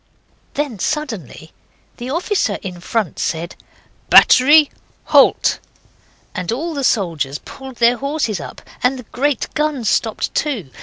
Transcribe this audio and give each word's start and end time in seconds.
Then 0.55 0.79
suddenly 0.79 1.51
the 1.97 2.09
officer 2.09 2.57
in 2.63 2.79
front 2.81 3.19
said, 3.19 3.55
'Battery! 4.09 4.71
Halt!' 5.05 5.59
and 6.33 6.51
all 6.51 6.73
the 6.73 6.83
soldiers 6.83 7.37
pulled 7.37 7.75
their 7.75 7.97
horses 7.97 8.39
up, 8.39 8.63
and 8.81 8.97
the 8.97 9.03
great 9.13 9.53
guns 9.53 9.89
stopped 9.91 10.33
too. 10.33 10.71